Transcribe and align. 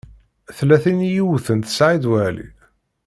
Tella 0.57 0.77
tin 0.83 0.99
i 1.07 1.09
yewten 1.15 1.61
Saɛid 1.65 2.05
Waɛli? 2.09 2.47